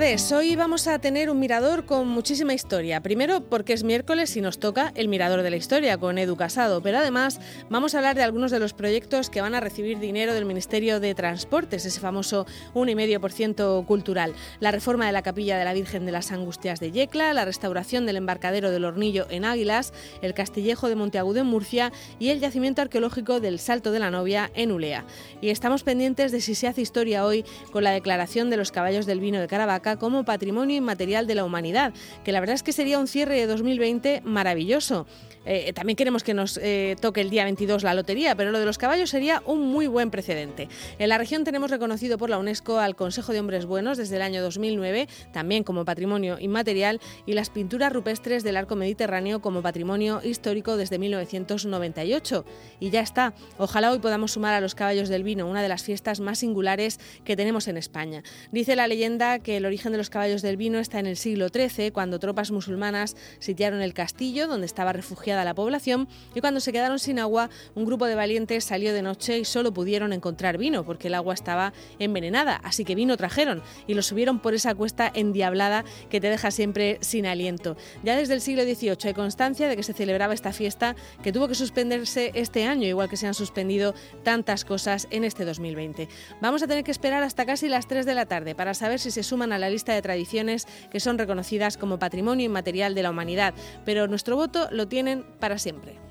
Hoy 0.00 0.56
vamos 0.56 0.86
a 0.86 0.98
tener 0.98 1.28
un 1.28 1.38
mirador 1.38 1.84
con 1.84 2.08
muchísima 2.08 2.54
historia. 2.54 3.02
Primero 3.02 3.42
porque 3.42 3.74
es 3.74 3.84
miércoles 3.84 4.34
y 4.34 4.40
nos 4.40 4.58
toca 4.58 4.92
el 4.94 5.08
mirador 5.08 5.42
de 5.42 5.50
la 5.50 5.56
historia 5.56 5.98
con 5.98 6.16
Edu 6.16 6.36
Casado, 6.36 6.80
pero 6.80 6.96
además 6.96 7.38
vamos 7.68 7.94
a 7.94 7.98
hablar 7.98 8.16
de 8.16 8.22
algunos 8.22 8.50
de 8.50 8.60
los 8.60 8.72
proyectos 8.72 9.28
que 9.28 9.42
van 9.42 9.54
a 9.54 9.60
recibir 9.60 9.98
dinero 9.98 10.32
del 10.32 10.46
Ministerio 10.46 11.00
de 11.00 11.14
Transportes, 11.14 11.84
ese 11.84 12.00
famoso 12.00 12.46
1,5% 12.72 13.84
cultural. 13.84 14.32
La 14.58 14.70
reforma 14.70 15.04
de 15.04 15.12
la 15.12 15.20
capilla 15.20 15.58
de 15.58 15.66
la 15.66 15.74
Virgen 15.74 16.06
de 16.06 16.12
las 16.12 16.32
Angustias 16.32 16.80
de 16.80 16.92
Yecla, 16.92 17.34
la 17.34 17.44
restauración 17.44 18.06
del 18.06 18.16
embarcadero 18.16 18.70
del 18.70 18.86
Hornillo 18.86 19.26
en 19.28 19.44
Águilas, 19.44 19.92
el 20.22 20.32
Castillejo 20.32 20.88
de 20.88 20.96
Monteagudo 20.96 21.40
en 21.40 21.46
Murcia 21.46 21.92
y 22.18 22.30
el 22.30 22.40
yacimiento 22.40 22.80
arqueológico 22.80 23.38
del 23.38 23.58
Salto 23.58 23.92
de 23.92 23.98
la 23.98 24.10
Novia 24.10 24.50
en 24.54 24.72
Ulea. 24.72 25.04
Y 25.42 25.50
estamos 25.50 25.82
pendientes 25.82 26.32
de 26.32 26.40
si 26.40 26.54
se 26.54 26.68
hace 26.68 26.80
historia 26.80 27.26
hoy 27.26 27.44
con 27.70 27.84
la 27.84 27.90
declaración 27.90 28.48
de 28.48 28.56
los 28.56 28.72
caballos 28.72 29.04
del 29.04 29.20
vino 29.20 29.38
de 29.38 29.46
Caravaca 29.46 29.89
como 29.96 30.24
patrimonio 30.24 30.76
inmaterial 30.76 31.26
de 31.26 31.34
la 31.34 31.44
humanidad, 31.44 31.92
que 32.24 32.32
la 32.32 32.40
verdad 32.40 32.54
es 32.54 32.62
que 32.62 32.72
sería 32.72 32.98
un 32.98 33.08
cierre 33.08 33.36
de 33.36 33.46
2020 33.46 34.22
maravilloso. 34.24 35.06
Eh, 35.46 35.72
también 35.72 35.96
queremos 35.96 36.22
que 36.22 36.34
nos 36.34 36.58
eh, 36.62 36.96
toque 37.00 37.22
el 37.22 37.30
día 37.30 37.44
22 37.44 37.82
la 37.82 37.94
lotería, 37.94 38.34
pero 38.34 38.50
lo 38.50 38.58
de 38.58 38.66
los 38.66 38.76
caballos 38.76 39.10
sería 39.10 39.42
un 39.46 39.60
muy 39.60 39.86
buen 39.86 40.10
precedente. 40.10 40.68
En 40.98 41.08
la 41.08 41.18
región 41.18 41.44
tenemos 41.44 41.70
reconocido 41.70 42.18
por 42.18 42.28
la 42.28 42.38
UNESCO 42.38 42.78
al 42.78 42.94
Consejo 42.94 43.32
de 43.32 43.40
Hombres 43.40 43.64
Buenos 43.64 43.96
desde 43.96 44.16
el 44.16 44.22
año 44.22 44.42
2009, 44.42 45.08
también 45.32 45.64
como 45.64 45.84
patrimonio 45.84 46.38
inmaterial, 46.38 47.00
y 47.24 47.32
las 47.32 47.48
pinturas 47.48 47.92
rupestres 47.92 48.44
del 48.44 48.56
arco 48.56 48.76
mediterráneo 48.76 49.40
como 49.40 49.62
patrimonio 49.62 50.20
histórico 50.22 50.76
desde 50.76 50.98
1998. 50.98 52.44
Y 52.78 52.90
ya 52.90 53.00
está. 53.00 53.34
Ojalá 53.56 53.92
hoy 53.92 53.98
podamos 53.98 54.32
sumar 54.32 54.54
a 54.54 54.60
los 54.60 54.74
caballos 54.74 55.08
del 55.08 55.24
vino, 55.24 55.48
una 55.48 55.62
de 55.62 55.68
las 55.68 55.82
fiestas 55.82 56.20
más 56.20 56.38
singulares 56.38 57.00
que 57.24 57.36
tenemos 57.36 57.66
en 57.68 57.76
España. 57.76 58.22
Dice 58.52 58.76
la 58.76 58.86
leyenda 58.86 59.38
que 59.38 59.56
el 59.56 59.64
origen 59.64 59.79
de 59.88 59.96
los 59.96 60.10
caballos 60.10 60.42
del 60.42 60.58
vino 60.58 60.78
está 60.78 60.98
en 60.98 61.06
el 61.06 61.16
siglo 61.16 61.48
XIII, 61.48 61.90
cuando 61.90 62.18
tropas 62.18 62.50
musulmanas 62.50 63.16
sitiaron 63.38 63.80
el 63.80 63.94
castillo 63.94 64.46
donde 64.46 64.66
estaba 64.66 64.92
refugiado 64.92 65.42
la 65.44 65.54
población 65.54 66.08
y 66.34 66.40
cuando 66.40 66.60
se 66.60 66.72
quedaron 66.72 66.98
sin 66.98 67.18
agua, 67.18 67.48
un 67.74 67.86
grupo 67.86 68.06
de 68.06 68.14
valientes 68.14 68.64
salió 68.64 68.92
de 68.92 69.00
noche 69.00 69.38
y 69.38 69.44
solo 69.46 69.72
pudieron 69.72 70.12
encontrar 70.12 70.58
vino 70.58 70.84
porque 70.84 71.08
el 71.08 71.14
agua 71.14 71.32
estaba 71.32 71.72
envenenada, 71.98 72.56
así 72.56 72.84
que 72.84 72.94
vino 72.94 73.16
trajeron 73.16 73.62
y 73.86 73.94
lo 73.94 74.02
subieron 74.02 74.38
por 74.40 74.52
esa 74.52 74.74
cuesta 74.74 75.10
endiablada 75.14 75.84
que 76.10 76.20
te 76.20 76.28
deja 76.28 76.50
siempre 76.50 76.98
sin 77.00 77.24
aliento. 77.26 77.76
Ya 78.02 78.16
desde 78.16 78.34
el 78.34 78.42
siglo 78.42 78.64
XVIII 78.64 78.98
hay 79.04 79.14
constancia 79.14 79.68
de 79.68 79.76
que 79.76 79.82
se 79.82 79.94
celebraba 79.94 80.34
esta 80.34 80.52
fiesta 80.52 80.94
que 81.22 81.32
tuvo 81.32 81.48
que 81.48 81.54
suspenderse 81.54 82.32
este 82.34 82.64
año, 82.64 82.86
igual 82.86 83.08
que 83.08 83.16
se 83.16 83.26
han 83.26 83.34
suspendido 83.34 83.94
tantas 84.24 84.64
cosas 84.64 85.08
en 85.10 85.24
este 85.24 85.44
2020. 85.44 86.08
Vamos 86.40 86.62
a 86.62 86.66
tener 86.66 86.84
que 86.84 86.90
esperar 86.90 87.22
hasta 87.22 87.46
casi 87.46 87.68
las 87.68 87.86
3 87.86 88.04
de 88.04 88.14
la 88.14 88.26
tarde 88.26 88.54
para 88.54 88.74
saber 88.74 88.98
si 88.98 89.10
se 89.10 89.22
suman 89.22 89.52
a 89.52 89.58
la 89.60 89.70
lista 89.70 89.94
de 89.94 90.02
tradiciones 90.02 90.66
que 90.90 91.00
son 91.00 91.18
reconocidas 91.18 91.76
como 91.76 91.98
patrimonio 91.98 92.46
inmaterial 92.46 92.94
de 92.94 93.02
la 93.02 93.10
humanidad, 93.10 93.54
pero 93.84 94.08
nuestro 94.08 94.36
voto 94.36 94.68
lo 94.70 94.88
tienen 94.88 95.24
para 95.38 95.58
siempre. 95.58 96.09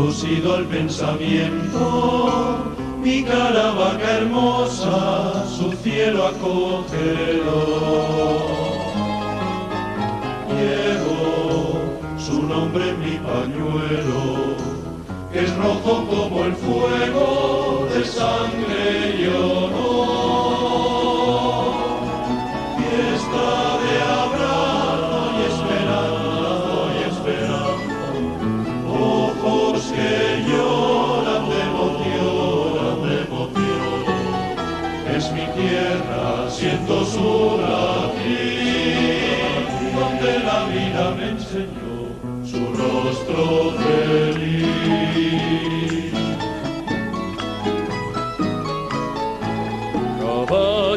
Cosido 0.00 0.56
el 0.56 0.64
pensamiento 0.64 2.64
mi 3.02 3.22
cara 3.22 3.72
vaca 3.72 4.18
hermosa, 4.18 5.46
su 5.46 5.72
cielo 5.72 6.26
acogedor. 6.26 7.60
Llevo 10.48 11.80
su 12.18 12.42
nombre 12.42 12.90
en 12.90 13.00
mi 13.00 13.18
pañuelo, 13.18 14.56
que 15.32 15.44
es 15.44 15.56
rojo 15.56 16.06
como 16.06 16.44
el 16.44 16.54
fuego 16.54 17.88
de 17.94 18.04
sangre 18.04 19.16
y 19.18 19.26
honor. 19.26 19.99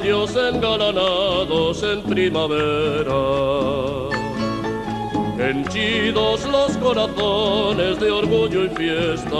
Caballos 0.03 0.35
engalanados 0.35 1.81
en 1.81 2.01
primavera, 2.03 3.23
henchidos 5.39 6.45
los 6.45 6.75
corazones 6.75 8.01
de 8.01 8.11
orgullo 8.11 8.65
y 8.65 8.69
fiesta, 8.71 9.37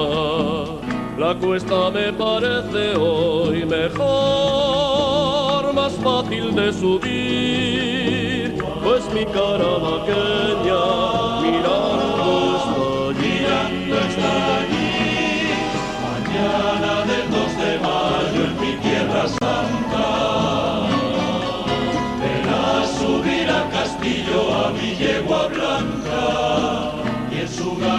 la 1.17 1.35
cuesta 1.35 1.91
me 1.91 2.13
parece 2.13 2.95
hoy 2.95 3.65
mejor 3.65 4.03
más 5.73 5.91
fácil 5.95 6.55
de 6.55 6.71
subir, 6.71 8.55
pues 8.85 9.03
mi 9.13 9.25
cara 9.25 9.79
vaqueña 9.81 11.42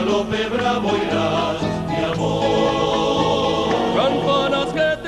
galope 0.05 0.49
bravo 0.51 0.91
irás, 0.97 1.63
mi 1.89 2.05
amor. 2.05 3.69
Campanas 3.97 4.73
que 4.73 5.05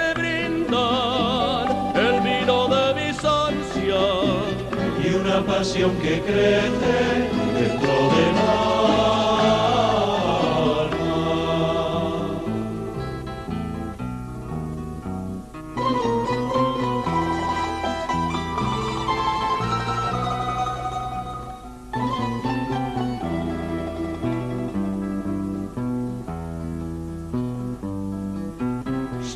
pasión 5.47 5.93
que 6.03 6.21
crece 6.21 7.46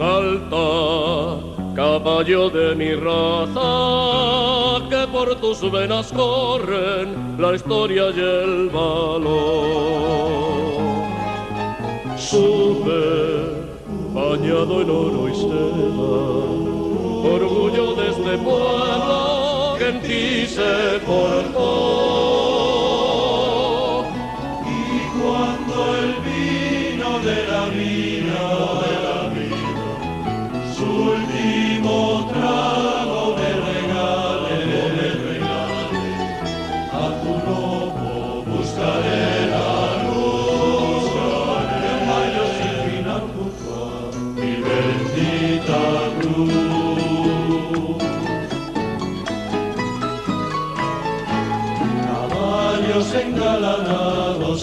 Salta, 0.01 1.45
caballo 1.77 2.49
de 2.49 2.75
mi 2.75 2.95
raza 2.95 4.71
por 5.13 5.35
tus 5.43 5.71
venas 5.71 6.11
corren 6.11 7.37
la 7.39 7.55
historia 7.55 8.05
y 8.09 8.19
el 8.19 8.71
valor. 8.71 9.37
Sube, 12.17 13.67
bañado 14.15 14.81
en 14.81 14.89
oro 14.89 15.29
y 15.29 15.35
seda, 15.35 16.17
orgullo 17.35 17.95
de 17.97 18.09
este 18.09 18.39
pueblo 18.39 19.77
que 19.79 19.89
en 19.89 20.01
ti 20.01 20.47
se 20.47 20.99
forjó. 21.01 22.20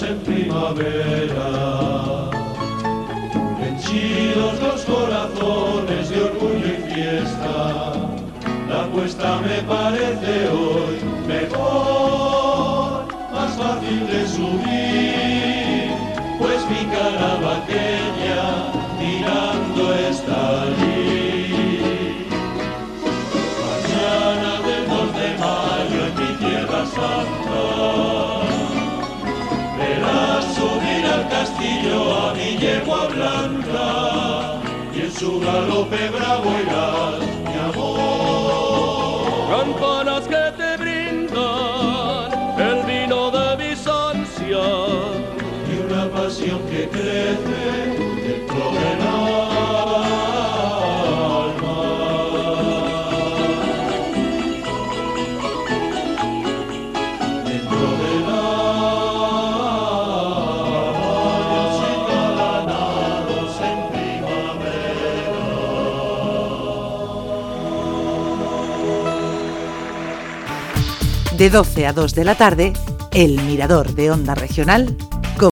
En 0.03 0.19
primavera, 0.19 1.49
henchidos 3.61 4.61
los 4.61 4.81
corazones 4.81 6.09
de 6.09 6.23
orgullo 6.23 6.67
y 6.67 6.93
fiesta. 6.93 7.93
La 8.69 8.83
apuesta 8.83 9.39
me 9.41 9.61
parece 9.63 10.49
hoy 10.49 10.66
su 35.27 35.41
galope 35.41 36.09
bravo 36.09 36.49
irás, 36.63 37.19
mi 37.43 37.53
amor. 37.67 38.07
De 71.37 71.51
12 71.51 71.85
a 71.85 71.93
2 71.93 72.15
de 72.15 72.23
la 72.23 72.33
tarde, 72.33 72.73
El 73.13 73.39
Mirador 73.43 73.93
de 73.93 74.09
Onda 74.09 74.33
Regional 74.33 74.97